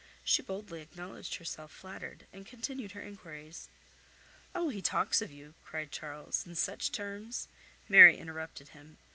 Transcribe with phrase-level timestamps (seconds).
[0.23, 3.69] She boldly acknowledged herself flattered, and continued her enquiries.
[4.55, 4.69] "Oh!
[4.69, 7.47] he talks of you," cried Charles, "in such terms—"
[7.87, 8.97] Mary interrupted him.